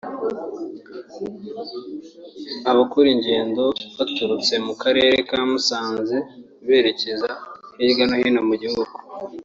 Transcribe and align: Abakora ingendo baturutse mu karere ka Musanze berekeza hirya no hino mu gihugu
Abakora 2.71 3.07
ingendo 3.15 3.63
baturutse 3.97 4.53
mu 4.65 4.73
karere 4.81 5.15
ka 5.29 5.39
Musanze 5.49 6.17
berekeza 6.67 7.29
hirya 7.77 8.05
no 8.09 8.15
hino 8.21 8.41
mu 8.49 8.55
gihugu 8.63 8.95